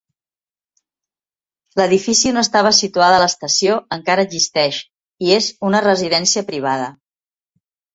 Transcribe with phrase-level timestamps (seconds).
[1.81, 4.83] L'edifici on estava situada l'estació encara existeix
[5.29, 6.95] i és una residència privada.